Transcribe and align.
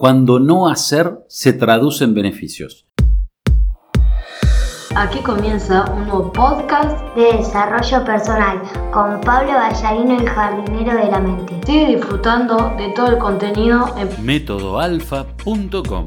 cuando 0.00 0.40
no 0.40 0.66
hacer 0.66 1.26
se 1.28 1.52
traduce 1.52 2.04
en 2.04 2.14
beneficios. 2.14 2.88
Aquí 4.96 5.18
comienza 5.18 5.92
un 5.92 6.04
nuevo 6.04 6.32
podcast 6.32 7.14
de 7.14 7.36
desarrollo 7.36 8.02
personal 8.06 8.62
con 8.94 9.20
Pablo 9.20 9.52
Ballarino, 9.52 10.18
el 10.18 10.26
jardinero 10.26 10.96
de 10.96 11.10
la 11.10 11.20
mente. 11.20 11.60
Sigue 11.66 11.96
disfrutando 11.96 12.72
de 12.78 12.94
todo 12.96 13.08
el 13.08 13.18
contenido 13.18 13.94
en 13.98 14.24
métodoalfa.com. 14.24 16.06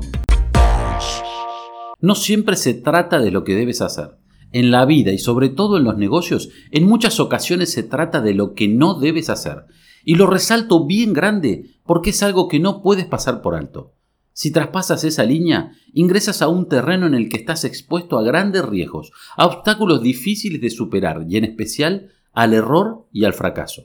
No 2.01 2.15
siempre 2.15 2.55
se 2.55 2.73
trata 2.73 3.19
de 3.19 3.29
lo 3.29 3.43
que 3.43 3.53
debes 3.53 3.79
hacer. 3.83 4.17
En 4.51 4.71
la 4.71 4.85
vida 4.85 5.11
y 5.11 5.19
sobre 5.19 5.49
todo 5.49 5.77
en 5.77 5.83
los 5.83 5.97
negocios, 5.97 6.49
en 6.71 6.85
muchas 6.85 7.19
ocasiones 7.19 7.71
se 7.71 7.83
trata 7.83 8.21
de 8.21 8.33
lo 8.33 8.55
que 8.55 8.67
no 8.67 8.95
debes 8.95 9.29
hacer. 9.29 9.67
Y 10.03 10.15
lo 10.15 10.27
resalto 10.27 10.85
bien 10.85 11.13
grande 11.13 11.71
porque 11.85 12.11
es 12.11 12.23
algo 12.23 12.47
que 12.47 12.59
no 12.59 12.81
puedes 12.81 13.05
pasar 13.05 13.41
por 13.41 13.55
alto. 13.55 13.93
Si 14.33 14.51
traspasas 14.51 15.03
esa 15.03 15.23
línea, 15.23 15.73
ingresas 15.93 16.41
a 16.41 16.47
un 16.47 16.67
terreno 16.67 17.05
en 17.05 17.13
el 17.13 17.29
que 17.29 17.37
estás 17.37 17.63
expuesto 17.65 18.17
a 18.17 18.23
grandes 18.23 18.65
riesgos, 18.65 19.11
a 19.37 19.45
obstáculos 19.45 20.01
difíciles 20.01 20.59
de 20.59 20.71
superar 20.71 21.25
y 21.29 21.37
en 21.37 21.45
especial 21.45 22.11
al 22.33 22.53
error 22.53 23.07
y 23.11 23.25
al 23.25 23.33
fracaso. 23.33 23.83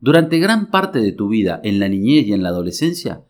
Durante 0.00 0.38
gran 0.38 0.70
parte 0.70 0.98
de 0.98 1.12
tu 1.12 1.28
vida, 1.28 1.60
en 1.62 1.78
la 1.78 1.88
niñez 1.88 2.26
y 2.26 2.32
en 2.32 2.42
la 2.42 2.48
adolescencia, 2.48 3.24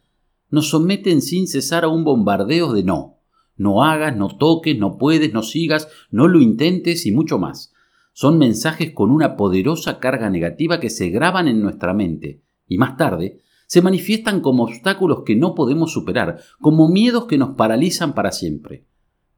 nos 0.50 0.70
someten 0.70 1.20
sin 1.20 1.46
cesar 1.46 1.84
a 1.84 1.88
un 1.88 2.04
bombardeo 2.04 2.72
de 2.72 2.84
no. 2.84 3.18
No 3.56 3.84
hagas, 3.84 4.16
no 4.16 4.28
toques, 4.28 4.78
no 4.78 4.96
puedes, 4.96 5.32
no 5.34 5.42
sigas, 5.42 5.88
no 6.10 6.26
lo 6.26 6.40
intentes 6.40 7.04
y 7.04 7.12
mucho 7.12 7.38
más. 7.38 7.72
Son 8.20 8.36
mensajes 8.36 8.92
con 8.92 9.10
una 9.10 9.34
poderosa 9.34 9.98
carga 9.98 10.28
negativa 10.28 10.78
que 10.78 10.90
se 10.90 11.08
graban 11.08 11.48
en 11.48 11.62
nuestra 11.62 11.94
mente 11.94 12.42
y 12.68 12.76
más 12.76 12.98
tarde 12.98 13.40
se 13.66 13.80
manifiestan 13.80 14.42
como 14.42 14.64
obstáculos 14.64 15.22
que 15.24 15.36
no 15.36 15.54
podemos 15.54 15.90
superar, 15.90 16.38
como 16.60 16.90
miedos 16.90 17.24
que 17.24 17.38
nos 17.38 17.56
paralizan 17.56 18.12
para 18.12 18.30
siempre. 18.30 18.84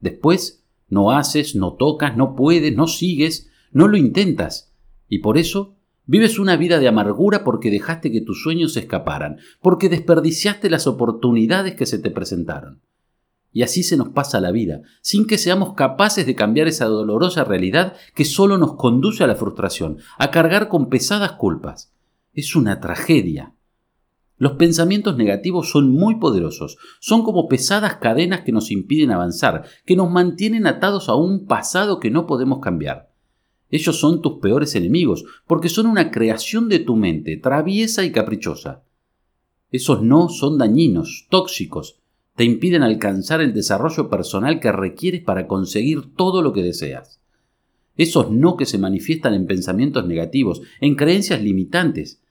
Después, 0.01 0.65
no 0.89 1.13
haces, 1.13 1.55
no 1.55 1.75
tocas, 1.75 2.17
no 2.17 2.35
puedes, 2.35 2.75
no 2.75 2.89
sigues, 2.89 3.49
no 3.71 3.87
lo 3.87 3.97
intentas, 3.97 4.75
y 5.09 5.21
por 5.21 5.39
eso 5.39 5.77
vives 6.05 6.41
una 6.41 6.57
vida 6.57 6.81
de 6.81 6.89
amargura 6.89 7.45
porque 7.45 7.71
dejaste 7.71 8.11
que 8.11 8.21
tus 8.21 8.43
sueños 8.43 8.73
se 8.73 8.81
escaparan, 8.81 9.37
porque 9.61 9.91
desperdiciaste 9.91 10.69
las 10.69 10.89
oportunidades 10.89 11.77
que 11.77 11.87
se 11.87 12.01
te 12.01 12.11
presentaron. 12.11 12.81
Y 13.53 13.63
así 13.63 13.83
se 13.83 13.97
nos 13.97 14.09
pasa 14.09 14.41
la 14.41 14.51
vida, 14.51 14.81
sin 15.03 15.27
que 15.27 15.37
seamos 15.37 15.75
capaces 15.75 16.25
de 16.25 16.35
cambiar 16.35 16.69
esa 16.69 16.87
dolorosa 16.87 17.45
realidad 17.45 17.95
que 18.15 18.25
solo 18.25 18.57
nos 18.57 18.77
conduce 18.77 19.23
a 19.23 19.27
la 19.27 19.35
frustración, 19.35 19.99
a 20.19 20.31
cargar 20.31 20.69
con 20.69 20.89
pesadas 20.89 21.33
culpas. 21.33 21.93
Es 22.33 22.57
una 22.57 22.81
tragedia. 22.81 23.55
Los 24.39 24.53
pensamientos 24.53 25.17
negativos 25.17 25.71
son 25.71 25.91
muy 25.91 26.17
poderosos, 26.17 26.79
son 26.99 27.23
como 27.23 27.47
pesadas 27.47 27.97
cadenas 27.97 28.41
que 28.41 28.53
nos 28.53 28.71
impiden 28.71 29.13
avanzar, 29.13 29.67
que 29.85 29.97
nos 29.97 30.11
mantienen 30.11 30.67
atados 30.67 31.09
a 31.09 31.15
un 31.15 31.47
pasado 31.47 32.01
que 32.01 32.11
no 32.11 32.27
podemos 32.27 32.61
cambiar. 32.61 33.13
Ellos 33.69 34.01
son 34.01 34.21
tus 34.21 34.41
peores 34.41 34.75
enemigos, 34.75 35.25
porque 35.47 35.69
son 35.69 35.87
una 35.87 36.11
creación 36.11 36.69
de 36.69 36.79
tu 36.79 36.97
mente, 36.97 37.37
traviesa 37.37 38.05
y 38.05 38.13
caprichosa. 38.13 38.83
Esos 39.71 40.03
no 40.03 40.29
son 40.29 40.59
dañinos, 40.59 41.27
tóxicos, 41.31 42.02
te 42.37 42.45
impiden 42.45 42.83
alcanzar 42.83 43.41
el 43.41 43.53
desarrollo 43.53 44.09
personal 44.09 44.59
que 44.61 44.73
requieres 44.73 45.23
para 45.23 45.47
conseguir 45.47 46.15
todo 46.17 46.43
lo 46.43 46.53
que 46.53 46.63
deseas. 46.63 47.21
Esos 47.97 48.31
no 48.31 48.57
que 48.57 48.65
se 48.65 48.79
manifiestan 48.79 49.35
en 49.35 49.47
pensamientos 49.47 50.07
negativos, 50.07 50.63
en 50.81 50.95
creencias 50.95 51.43
limitantes. 51.43 52.23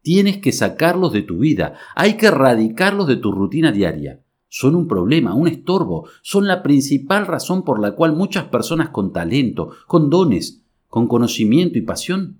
Tienes 0.00 0.38
que 0.38 0.52
sacarlos 0.52 1.12
de 1.12 1.22
tu 1.22 1.38
vida, 1.38 1.74
hay 1.94 2.16
que 2.16 2.26
erradicarlos 2.26 3.06
de 3.06 3.16
tu 3.16 3.32
rutina 3.32 3.72
diaria. 3.72 4.22
Son 4.48 4.74
un 4.74 4.88
problema, 4.88 5.34
un 5.34 5.48
estorbo, 5.48 6.08
son 6.22 6.46
la 6.46 6.62
principal 6.62 7.26
razón 7.26 7.64
por 7.64 7.80
la 7.80 7.92
cual 7.92 8.14
muchas 8.14 8.44
personas 8.44 8.88
con 8.88 9.12
talento, 9.12 9.72
con 9.86 10.08
dones, 10.08 10.62
con 10.88 11.08
conocimiento 11.08 11.78
y 11.78 11.82
pasión 11.82 12.38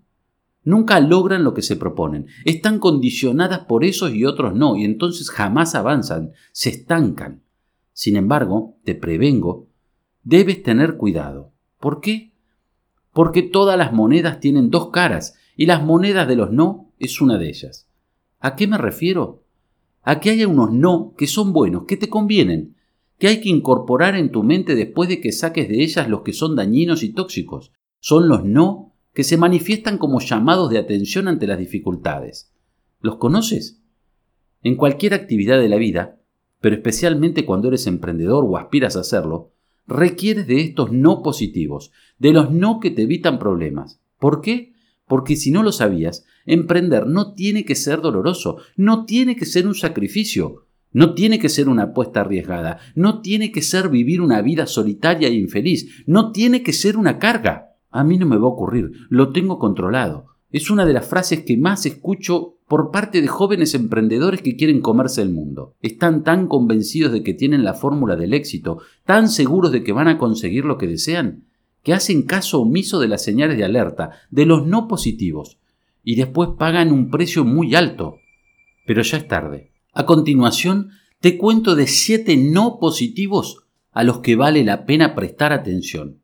Nunca 0.66 0.98
logran 0.98 1.44
lo 1.44 1.54
que 1.54 1.62
se 1.62 1.76
proponen. 1.76 2.26
Están 2.44 2.80
condicionadas 2.80 3.60
por 3.60 3.84
esos 3.84 4.12
y 4.12 4.24
otros 4.24 4.52
no, 4.52 4.76
y 4.76 4.84
entonces 4.84 5.30
jamás 5.30 5.76
avanzan, 5.76 6.32
se 6.50 6.70
estancan. 6.70 7.44
Sin 7.92 8.16
embargo, 8.16 8.76
te 8.82 8.96
prevengo, 8.96 9.68
debes 10.24 10.64
tener 10.64 10.96
cuidado. 10.96 11.52
¿Por 11.78 12.00
qué? 12.00 12.32
Porque 13.12 13.42
todas 13.42 13.78
las 13.78 13.92
monedas 13.92 14.40
tienen 14.40 14.68
dos 14.70 14.90
caras, 14.90 15.36
y 15.56 15.66
las 15.66 15.84
monedas 15.84 16.26
de 16.26 16.34
los 16.34 16.50
no 16.50 16.90
es 16.98 17.20
una 17.20 17.38
de 17.38 17.48
ellas. 17.48 17.88
¿A 18.40 18.56
qué 18.56 18.66
me 18.66 18.76
refiero? 18.76 19.44
A 20.02 20.18
que 20.18 20.30
haya 20.30 20.48
unos 20.48 20.72
no 20.72 21.14
que 21.16 21.28
son 21.28 21.52
buenos, 21.52 21.84
que 21.84 21.96
te 21.96 22.08
convienen, 22.08 22.74
que 23.20 23.28
hay 23.28 23.40
que 23.40 23.50
incorporar 23.50 24.16
en 24.16 24.32
tu 24.32 24.42
mente 24.42 24.74
después 24.74 25.08
de 25.08 25.20
que 25.20 25.30
saques 25.30 25.68
de 25.68 25.84
ellas 25.84 26.08
los 26.08 26.22
que 26.22 26.32
son 26.32 26.56
dañinos 26.56 27.04
y 27.04 27.12
tóxicos. 27.12 27.70
Son 28.00 28.28
los 28.28 28.44
no 28.44 28.95
que 29.16 29.24
se 29.24 29.38
manifiestan 29.38 29.96
como 29.96 30.20
llamados 30.20 30.68
de 30.68 30.76
atención 30.76 31.26
ante 31.26 31.46
las 31.46 31.58
dificultades. 31.58 32.52
¿Los 33.00 33.16
conoces? 33.16 33.80
En 34.62 34.76
cualquier 34.76 35.14
actividad 35.14 35.58
de 35.58 35.70
la 35.70 35.76
vida, 35.76 36.20
pero 36.60 36.76
especialmente 36.76 37.46
cuando 37.46 37.68
eres 37.68 37.86
emprendedor 37.86 38.44
o 38.46 38.58
aspiras 38.58 38.94
a 38.94 39.00
hacerlo, 39.00 39.54
requieres 39.86 40.46
de 40.46 40.60
estos 40.60 40.92
no 40.92 41.22
positivos, 41.22 41.92
de 42.18 42.34
los 42.34 42.50
no 42.50 42.78
que 42.78 42.90
te 42.90 43.04
evitan 43.04 43.38
problemas. 43.38 44.02
¿Por 44.18 44.42
qué? 44.42 44.74
Porque 45.06 45.36
si 45.36 45.50
no 45.50 45.62
lo 45.62 45.72
sabías, 45.72 46.26
emprender 46.44 47.06
no 47.06 47.32
tiene 47.32 47.64
que 47.64 47.74
ser 47.74 48.02
doloroso, 48.02 48.58
no 48.76 49.06
tiene 49.06 49.34
que 49.34 49.46
ser 49.46 49.66
un 49.66 49.74
sacrificio, 49.74 50.66
no 50.92 51.14
tiene 51.14 51.38
que 51.38 51.48
ser 51.48 51.70
una 51.70 51.84
apuesta 51.84 52.20
arriesgada, 52.20 52.80
no 52.94 53.22
tiene 53.22 53.50
que 53.50 53.62
ser 53.62 53.88
vivir 53.88 54.20
una 54.20 54.42
vida 54.42 54.66
solitaria 54.66 55.28
e 55.28 55.32
infeliz, 55.32 56.04
no 56.06 56.32
tiene 56.32 56.62
que 56.62 56.74
ser 56.74 56.98
una 56.98 57.18
carga. 57.18 57.75
A 57.96 58.04
mí 58.04 58.18
no 58.18 58.26
me 58.26 58.36
va 58.36 58.44
a 58.44 58.50
ocurrir, 58.50 58.92
lo 59.08 59.32
tengo 59.32 59.58
controlado. 59.58 60.26
Es 60.50 60.70
una 60.70 60.84
de 60.84 60.92
las 60.92 61.06
frases 61.06 61.44
que 61.44 61.56
más 61.56 61.86
escucho 61.86 62.58
por 62.68 62.90
parte 62.90 63.22
de 63.22 63.26
jóvenes 63.26 63.74
emprendedores 63.74 64.42
que 64.42 64.54
quieren 64.54 64.82
comerse 64.82 65.22
el 65.22 65.30
mundo. 65.30 65.76
Están 65.80 66.22
tan 66.22 66.46
convencidos 66.46 67.10
de 67.10 67.22
que 67.22 67.32
tienen 67.32 67.64
la 67.64 67.72
fórmula 67.72 68.14
del 68.14 68.34
éxito, 68.34 68.82
tan 69.06 69.30
seguros 69.30 69.72
de 69.72 69.82
que 69.82 69.92
van 69.92 70.08
a 70.08 70.18
conseguir 70.18 70.66
lo 70.66 70.76
que 70.76 70.86
desean, 70.86 71.46
que 71.82 71.94
hacen 71.94 72.24
caso 72.24 72.60
omiso 72.60 73.00
de 73.00 73.08
las 73.08 73.24
señales 73.24 73.56
de 73.56 73.64
alerta, 73.64 74.10
de 74.30 74.44
los 74.44 74.66
no 74.66 74.88
positivos, 74.88 75.58
y 76.04 76.16
después 76.16 76.50
pagan 76.58 76.92
un 76.92 77.10
precio 77.10 77.46
muy 77.46 77.74
alto. 77.74 78.16
Pero 78.86 79.00
ya 79.00 79.16
es 79.16 79.26
tarde. 79.26 79.72
A 79.94 80.04
continuación, 80.04 80.90
te 81.20 81.38
cuento 81.38 81.74
de 81.74 81.86
siete 81.86 82.36
no 82.36 82.78
positivos 82.78 83.64
a 83.90 84.04
los 84.04 84.18
que 84.18 84.36
vale 84.36 84.64
la 84.64 84.84
pena 84.84 85.14
prestar 85.14 85.54
atención. 85.54 86.20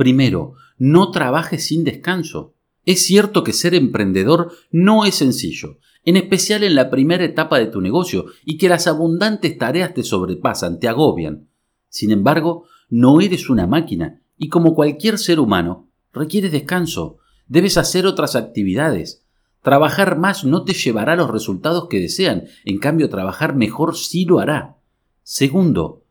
Primero, 0.00 0.54
no 0.78 1.10
trabajes 1.10 1.66
sin 1.66 1.84
descanso. 1.84 2.54
Es 2.86 3.04
cierto 3.04 3.44
que 3.44 3.52
ser 3.52 3.74
emprendedor 3.74 4.50
no 4.70 5.04
es 5.04 5.16
sencillo, 5.16 5.76
en 6.06 6.16
especial 6.16 6.62
en 6.62 6.74
la 6.74 6.88
primera 6.88 7.22
etapa 7.22 7.58
de 7.58 7.66
tu 7.66 7.82
negocio, 7.82 8.24
y 8.46 8.56
que 8.56 8.70
las 8.70 8.86
abundantes 8.86 9.58
tareas 9.58 9.92
te 9.92 10.02
sobrepasan, 10.02 10.80
te 10.80 10.88
agobian. 10.88 11.50
Sin 11.90 12.12
embargo, 12.12 12.64
no 12.88 13.20
eres 13.20 13.50
una 13.50 13.66
máquina, 13.66 14.22
y 14.38 14.48
como 14.48 14.74
cualquier 14.74 15.18
ser 15.18 15.38
humano, 15.38 15.90
requieres 16.14 16.52
descanso, 16.52 17.18
debes 17.46 17.76
hacer 17.76 18.06
otras 18.06 18.36
actividades. 18.36 19.26
Trabajar 19.60 20.18
más 20.18 20.46
no 20.46 20.64
te 20.64 20.72
llevará 20.72 21.14
los 21.14 21.28
resultados 21.28 21.88
que 21.90 22.00
desean, 22.00 22.44
en 22.64 22.78
cambio 22.78 23.10
trabajar 23.10 23.54
mejor 23.54 23.94
sí 23.94 24.24
lo 24.24 24.38
hará. 24.38 24.78
Segundo, 25.22 26.06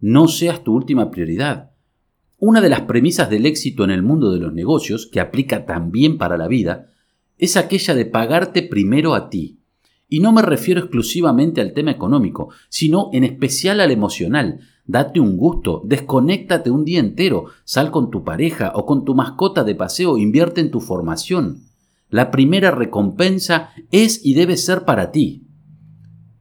no 0.00 0.28
seas 0.28 0.62
tu 0.62 0.74
última 0.74 1.10
prioridad. 1.10 1.71
Una 2.44 2.60
de 2.60 2.68
las 2.68 2.80
premisas 2.80 3.30
del 3.30 3.46
éxito 3.46 3.84
en 3.84 3.92
el 3.92 4.02
mundo 4.02 4.32
de 4.32 4.40
los 4.40 4.52
negocios, 4.52 5.06
que 5.06 5.20
aplica 5.20 5.64
también 5.64 6.18
para 6.18 6.36
la 6.36 6.48
vida, 6.48 6.90
es 7.38 7.56
aquella 7.56 7.94
de 7.94 8.04
pagarte 8.04 8.64
primero 8.64 9.14
a 9.14 9.30
ti. 9.30 9.60
Y 10.08 10.18
no 10.18 10.32
me 10.32 10.42
refiero 10.42 10.80
exclusivamente 10.80 11.60
al 11.60 11.72
tema 11.72 11.92
económico, 11.92 12.48
sino 12.68 13.10
en 13.12 13.22
especial 13.22 13.78
al 13.78 13.92
emocional. 13.92 14.58
Date 14.86 15.20
un 15.20 15.36
gusto, 15.36 15.82
desconéctate 15.84 16.72
un 16.72 16.84
día 16.84 16.98
entero, 16.98 17.44
sal 17.62 17.92
con 17.92 18.10
tu 18.10 18.24
pareja 18.24 18.72
o 18.74 18.86
con 18.86 19.04
tu 19.04 19.14
mascota 19.14 19.62
de 19.62 19.76
paseo, 19.76 20.18
invierte 20.18 20.60
en 20.60 20.72
tu 20.72 20.80
formación. 20.80 21.60
La 22.10 22.32
primera 22.32 22.72
recompensa 22.72 23.68
es 23.92 24.20
y 24.26 24.34
debe 24.34 24.56
ser 24.56 24.84
para 24.84 25.12
ti. 25.12 25.46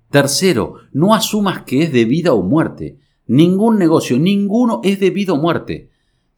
Tercero, 0.09 0.77
no 0.93 1.13
asumas 1.13 1.61
que 1.61 1.83
es 1.83 1.93
de 1.93 2.05
vida 2.05 2.33
o 2.33 2.41
muerte. 2.41 2.97
Ningún 3.27 3.77
negocio, 3.77 4.17
ninguno 4.17 4.81
es 4.83 4.99
de 4.99 5.11
vida 5.11 5.33
o 5.33 5.37
muerte. 5.37 5.90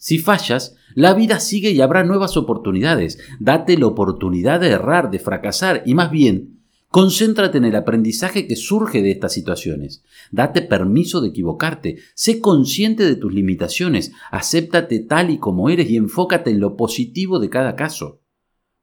Si 0.03 0.17
fallas, 0.17 0.75
la 0.95 1.13
vida 1.13 1.39
sigue 1.39 1.71
y 1.71 1.79
habrá 1.79 2.03
nuevas 2.03 2.35
oportunidades. 2.35 3.19
Date 3.39 3.77
la 3.77 3.87
oportunidad 3.87 4.59
de 4.59 4.71
errar, 4.71 5.09
de 5.11 5.17
fracasar 5.17 5.81
y 5.85 5.93
más 5.95 6.11
bien, 6.11 6.59
concéntrate 6.89 7.57
en 7.57 7.63
el 7.63 7.77
aprendizaje 7.77 8.45
que 8.45 8.57
surge 8.57 9.01
de 9.01 9.11
estas 9.11 9.31
situaciones. 9.31 10.03
Date 10.29 10.61
permiso 10.61 11.21
de 11.21 11.29
equivocarte. 11.29 11.99
Sé 12.15 12.41
consciente 12.41 13.05
de 13.05 13.15
tus 13.15 13.33
limitaciones. 13.33 14.11
Acéptate 14.29 14.99
tal 14.99 15.29
y 15.29 15.37
como 15.37 15.69
eres 15.69 15.89
y 15.89 15.95
enfócate 15.95 16.51
en 16.51 16.59
lo 16.59 16.75
positivo 16.75 17.39
de 17.39 17.49
cada 17.49 17.77
caso. 17.77 18.19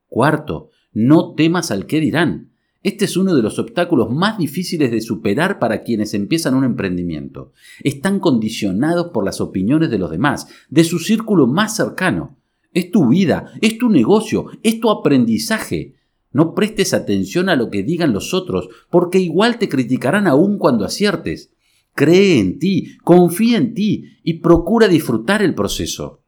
Cuarto, 0.07 0.71
no 0.95 1.35
temas 1.35 1.71
al 1.71 1.85
qué 1.85 2.01
dirán. 2.01 2.50
Este 2.83 3.05
es 3.05 3.17
uno 3.19 3.35
de 3.35 3.43
los 3.43 3.59
obstáculos 3.59 4.11
más 4.11 4.39
difíciles 4.39 4.91
de 4.91 5.03
superar 5.03 5.59
para 5.59 5.83
quienes 5.83 6.15
empiezan 6.15 6.55
un 6.55 6.65
emprendimiento. 6.65 7.53
Están 7.85 8.21
condicionados 8.21 9.09
por 9.13 9.25
las 9.25 9.43
opiniones 9.43 9.91
de 9.91 9.99
los 9.99 10.11
demás, 10.11 10.49
de 10.71 10.85
su 10.85 10.99
círculo 10.99 11.47
más 11.47 11.77
cercano. 11.77 12.39
Es 12.73 12.91
tu 12.91 13.09
vida, 13.09 13.53
es 13.61 13.77
tu 13.77 13.91
negocio, 13.91 14.47
es 14.63 14.81
tu 14.81 14.91
aprendizaje. 14.91 15.97
No 16.33 16.55
prestes 16.55 16.95
atención 16.95 17.49
a 17.49 17.57
lo 17.57 17.69
que 17.69 17.83
digan 17.83 18.15
los 18.15 18.33
otros, 18.33 18.69
porque 18.91 19.19
igual 19.19 19.59
te 19.59 19.69
criticarán 19.69 20.27
aún 20.27 20.57
cuando 20.57 20.85
aciertes. 20.87 21.53
Cree 21.95 22.39
en 22.39 22.59
ti, 22.59 22.97
confía 23.03 23.59
en 23.59 23.75
ti 23.75 24.05
y 24.23 24.35
procura 24.35 24.89
disfrutar 24.89 25.43
el 25.43 25.55
proceso. 25.55 26.23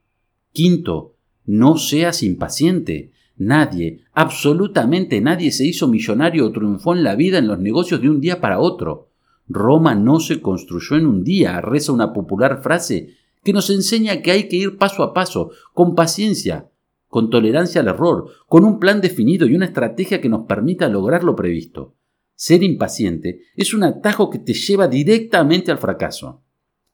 Quinto, 0.52 1.14
no 1.46 1.78
seas 1.78 2.22
impaciente. 2.22 3.11
Nadie, 3.36 4.04
absolutamente 4.12 5.20
nadie 5.20 5.52
se 5.52 5.66
hizo 5.66 5.88
millonario 5.88 6.46
o 6.46 6.52
triunfó 6.52 6.94
en 6.94 7.02
la 7.02 7.16
vida 7.16 7.38
en 7.38 7.48
los 7.48 7.58
negocios 7.58 8.00
de 8.00 8.10
un 8.10 8.20
día 8.20 8.40
para 8.40 8.60
otro. 8.60 9.08
Roma 9.48 9.94
no 9.94 10.20
se 10.20 10.40
construyó 10.40 10.96
en 10.96 11.06
un 11.06 11.24
día, 11.24 11.60
reza 11.60 11.92
una 11.92 12.12
popular 12.12 12.62
frase 12.62 13.14
que 13.42 13.52
nos 13.52 13.70
enseña 13.70 14.22
que 14.22 14.30
hay 14.30 14.48
que 14.48 14.56
ir 14.56 14.78
paso 14.78 15.02
a 15.02 15.12
paso, 15.12 15.50
con 15.72 15.94
paciencia, 15.94 16.70
con 17.08 17.28
tolerancia 17.28 17.80
al 17.80 17.88
error, 17.88 18.30
con 18.46 18.64
un 18.64 18.78
plan 18.78 19.00
definido 19.00 19.46
y 19.46 19.54
una 19.54 19.66
estrategia 19.66 20.20
que 20.20 20.28
nos 20.28 20.46
permita 20.46 20.88
lograr 20.88 21.24
lo 21.24 21.34
previsto. 21.34 21.94
Ser 22.34 22.62
impaciente 22.62 23.42
es 23.56 23.74
un 23.74 23.84
atajo 23.84 24.30
que 24.30 24.38
te 24.38 24.54
lleva 24.54 24.88
directamente 24.88 25.70
al 25.70 25.78
fracaso. 25.78 26.42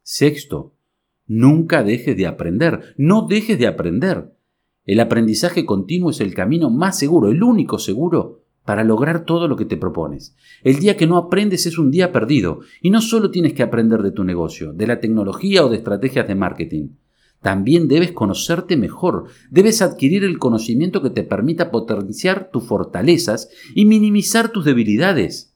Sexto, 0.02 0.75
nunca 1.26 1.82
dejes 1.82 2.17
de 2.17 2.26
aprender, 2.26 2.94
no 2.96 3.26
dejes 3.29 3.58
de 3.58 3.67
aprender. 3.67 4.32
El 4.88 5.00
aprendizaje 5.00 5.67
continuo 5.67 6.08
es 6.08 6.20
el 6.23 6.32
camino 6.32 6.70
más 6.70 6.99
seguro, 6.99 7.29
el 7.29 7.43
único 7.43 7.79
seguro 7.79 8.40
para 8.64 8.85
lograr 8.85 9.26
todo 9.26 9.46
lo 9.46 9.55
que 9.55 9.67
te 9.67 9.76
propones. 9.76 10.35
El 10.64 10.79
día 10.79 10.96
que 10.96 11.06
no 11.06 11.19
aprendes 11.19 11.67
es 11.67 11.76
un 11.76 11.90
día 11.90 12.11
perdido 12.11 12.61
y 12.81 12.88
no 12.88 13.02
solo 13.02 13.31
tienes 13.31 13.52
que 13.52 13.62
aprender 13.62 14.02
de 14.02 14.12
tu 14.12 14.25
negocio, 14.25 14.73
de 14.73 14.87
la 14.87 14.99
tecnología 14.99 15.62
o 15.62 15.69
de 15.69 15.76
estrategias 15.76 16.26
de 16.26 16.35
marketing. 16.35 16.88
También 17.43 17.87
debes 17.87 18.12
conocerte 18.12 18.79
mejor, 18.79 19.26
debes 19.50 19.82
adquirir 19.82 20.25
el 20.25 20.38
conocimiento 20.38 21.02
que 21.02 21.11
te 21.11 21.23
permita 21.23 21.70
potenciar 21.70 22.49
tus 22.50 22.64
fortalezas 22.64 23.50
y 23.75 23.84
minimizar 23.84 24.52
tus 24.52 24.64
debilidades. 24.64 25.55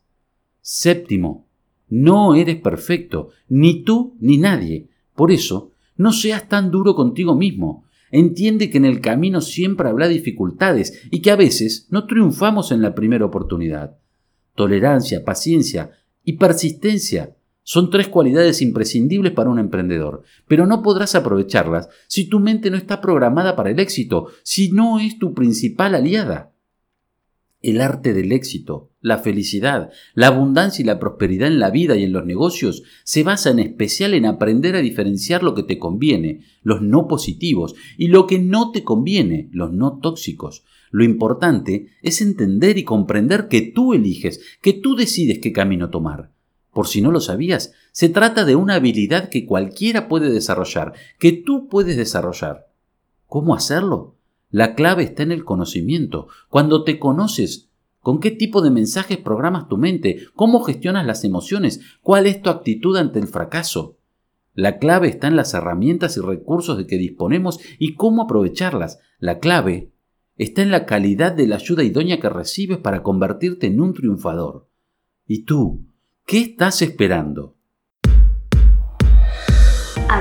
Séptimo, 0.60 1.46
no 1.88 2.34
eres 2.34 2.60
perfecto, 2.60 3.30
ni 3.48 3.82
tú 3.82 4.14
ni 4.20 4.36
nadie. 4.36 4.90
Por 5.14 5.32
eso, 5.32 5.72
no 5.96 6.12
seas 6.12 6.50
tan 6.50 6.70
duro 6.70 6.94
contigo 6.94 7.34
mismo. 7.34 7.86
Entiende 8.12 8.68
que 8.70 8.76
en 8.76 8.84
el 8.84 9.00
camino 9.00 9.40
siempre 9.40 9.88
habrá 9.88 10.06
dificultades 10.06 11.02
y 11.10 11.22
que 11.22 11.30
a 11.30 11.36
veces 11.36 11.88
no 11.90 12.06
triunfamos 12.06 12.70
en 12.70 12.82
la 12.82 12.94
primera 12.94 13.24
oportunidad. 13.24 13.96
Tolerancia, 14.54 15.24
paciencia 15.24 15.90
y 16.22 16.34
persistencia 16.34 17.34
son 17.64 17.88
tres 17.90 18.08
cualidades 18.08 18.60
imprescindibles 18.60 19.32
para 19.32 19.48
un 19.48 19.58
emprendedor, 19.58 20.22
pero 20.46 20.66
no 20.66 20.82
podrás 20.82 21.14
aprovecharlas 21.14 21.88
si 22.06 22.28
tu 22.28 22.38
mente 22.38 22.70
no 22.70 22.76
está 22.76 23.00
programada 23.00 23.56
para 23.56 23.70
el 23.70 23.80
éxito, 23.80 24.28
si 24.42 24.70
no 24.70 25.00
es 25.00 25.18
tu 25.18 25.32
principal 25.32 25.94
aliada. 25.94 26.51
El 27.62 27.80
arte 27.80 28.12
del 28.12 28.32
éxito, 28.32 28.90
la 29.00 29.18
felicidad, 29.18 29.90
la 30.14 30.26
abundancia 30.26 30.82
y 30.82 30.86
la 30.86 30.98
prosperidad 30.98 31.46
en 31.46 31.60
la 31.60 31.70
vida 31.70 31.96
y 31.96 32.02
en 32.02 32.12
los 32.12 32.26
negocios 32.26 32.82
se 33.04 33.22
basa 33.22 33.50
en 33.50 33.60
especial 33.60 34.14
en 34.14 34.26
aprender 34.26 34.74
a 34.74 34.80
diferenciar 34.80 35.44
lo 35.44 35.54
que 35.54 35.62
te 35.62 35.78
conviene, 35.78 36.40
los 36.64 36.82
no 36.82 37.06
positivos, 37.06 37.76
y 37.96 38.08
lo 38.08 38.26
que 38.26 38.40
no 38.40 38.72
te 38.72 38.82
conviene, 38.82 39.48
los 39.52 39.72
no 39.72 40.00
tóxicos. 40.00 40.64
Lo 40.90 41.04
importante 41.04 41.86
es 42.02 42.20
entender 42.20 42.78
y 42.78 42.84
comprender 42.84 43.46
que 43.46 43.62
tú 43.62 43.94
eliges, 43.94 44.40
que 44.60 44.72
tú 44.72 44.96
decides 44.96 45.38
qué 45.38 45.52
camino 45.52 45.88
tomar. 45.88 46.32
Por 46.72 46.88
si 46.88 47.00
no 47.00 47.12
lo 47.12 47.20
sabías, 47.20 47.72
se 47.92 48.08
trata 48.08 48.44
de 48.44 48.56
una 48.56 48.74
habilidad 48.74 49.28
que 49.28 49.46
cualquiera 49.46 50.08
puede 50.08 50.30
desarrollar, 50.30 50.94
que 51.20 51.32
tú 51.32 51.68
puedes 51.68 51.96
desarrollar. 51.96 52.66
¿Cómo 53.26 53.54
hacerlo? 53.54 54.16
La 54.52 54.74
clave 54.74 55.02
está 55.02 55.22
en 55.22 55.32
el 55.32 55.46
conocimiento. 55.46 56.28
Cuando 56.50 56.84
te 56.84 56.98
conoces, 56.98 57.70
¿con 58.00 58.20
qué 58.20 58.30
tipo 58.30 58.60
de 58.60 58.70
mensajes 58.70 59.16
programas 59.16 59.66
tu 59.66 59.78
mente? 59.78 60.26
¿Cómo 60.34 60.62
gestionas 60.62 61.06
las 61.06 61.24
emociones? 61.24 61.80
¿Cuál 62.02 62.26
es 62.26 62.42
tu 62.42 62.50
actitud 62.50 62.94
ante 62.98 63.18
el 63.18 63.28
fracaso? 63.28 63.96
La 64.52 64.78
clave 64.78 65.08
está 65.08 65.26
en 65.28 65.36
las 65.36 65.54
herramientas 65.54 66.18
y 66.18 66.20
recursos 66.20 66.76
de 66.76 66.86
que 66.86 66.98
disponemos 66.98 67.60
y 67.78 67.94
cómo 67.94 68.24
aprovecharlas. 68.24 69.00
La 69.18 69.38
clave 69.38 69.90
está 70.36 70.60
en 70.60 70.70
la 70.70 70.84
calidad 70.84 71.32
de 71.32 71.46
la 71.46 71.56
ayuda 71.56 71.82
idónea 71.82 72.20
que 72.20 72.28
recibes 72.28 72.76
para 72.76 73.02
convertirte 73.02 73.68
en 73.68 73.80
un 73.80 73.94
triunfador. 73.94 74.68
¿Y 75.26 75.44
tú? 75.44 75.86
¿Qué 76.26 76.40
estás 76.40 76.82
esperando? 76.82 77.56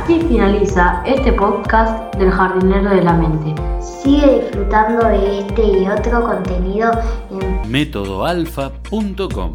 Aquí 0.02 0.20
finaliza 0.22 1.04
este 1.06 1.32
podcast 1.34 2.16
del 2.16 2.32
jardinero 2.32 2.90
de 2.90 3.04
la 3.04 3.14
mente. 3.14 3.54
Sigue 3.80 4.42
disfrutando 4.42 5.08
de 5.08 5.42
este 5.42 5.64
y 5.64 5.88
otro 5.88 6.24
contenido 6.24 6.92
en 7.30 7.70
métodoalfa.com 7.72 9.54